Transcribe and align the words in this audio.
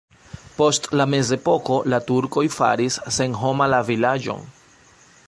Post 0.59 0.87
la 1.01 1.05
mezepoko 1.13 1.77
la 1.95 2.01
turkoj 2.09 2.45
faris 2.57 2.99
senhoma 3.19 3.69
la 3.75 3.83
vilaĝon. 3.91 4.47